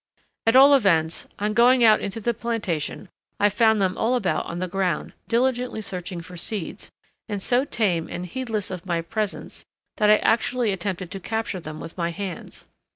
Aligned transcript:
At 0.47 0.55
all 0.55 0.73
events, 0.73 1.27
on 1.37 1.53
going 1.53 1.83
out 1.83 1.99
into 1.99 2.19
the 2.19 2.33
plantation 2.33 3.07
I 3.39 3.49
found 3.49 3.79
them 3.79 3.95
all 3.99 4.15
about 4.15 4.47
on 4.47 4.57
the 4.57 4.67
ground, 4.67 5.13
diligently 5.27 5.79
searching 5.79 6.21
for 6.21 6.35
seeds, 6.35 6.89
and 7.29 7.39
so 7.39 7.65
tame 7.65 8.07
and 8.09 8.25
heedless 8.25 8.71
of 8.71 8.87
my 8.87 9.03
presence 9.03 9.63
that 9.97 10.09
I 10.09 10.17
actually 10.17 10.71
attempted 10.71 11.11
to 11.11 11.19
capture 11.19 11.59
them 11.59 11.79
with 11.79 11.99
my 11.99 12.09
hands. 12.09 12.67